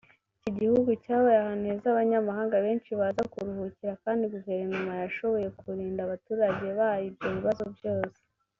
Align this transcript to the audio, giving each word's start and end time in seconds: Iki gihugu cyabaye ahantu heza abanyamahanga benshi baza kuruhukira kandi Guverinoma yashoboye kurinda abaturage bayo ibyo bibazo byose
Iki 0.39 0.51
gihugu 0.59 0.89
cyabaye 1.03 1.37
ahantu 1.41 1.63
heza 1.69 1.87
abanyamahanga 1.89 2.55
benshi 2.65 2.89
baza 2.99 3.23
kuruhukira 3.31 3.93
kandi 4.03 4.23
Guverinoma 4.33 4.93
yashoboye 5.03 5.47
kurinda 5.59 5.99
abaturage 6.03 6.67
bayo 6.79 7.05
ibyo 7.09 7.29
bibazo 7.37 7.63
byose 7.77 8.19